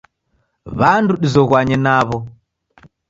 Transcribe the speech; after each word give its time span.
W'andu 0.79 1.13
dizoghuanye 1.23 1.77
naw'o. 1.85 2.17